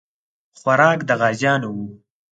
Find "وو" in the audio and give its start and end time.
1.75-1.85